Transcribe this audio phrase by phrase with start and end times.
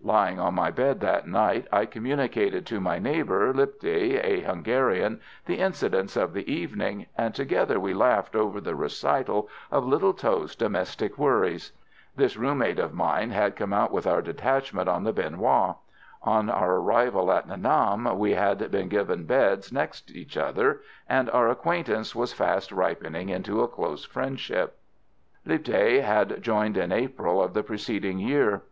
[0.00, 5.58] Lying on my bed that night I communicated to my neighbour, Lipthay, a Hungarian, the
[5.58, 11.18] incidents of the evening, and together we laughed over the recital of little Tho's domestic
[11.18, 11.72] worries.
[12.14, 15.78] This room mate of mine had come out with our detachment on the Bien Hoa.
[16.22, 21.28] On our arrival at Nha Nam we had been given beds next each other, and
[21.30, 24.78] our acquaintance was fast ripening into a close friendship.
[25.44, 28.62] Lipthay had joined in April of the preceding year.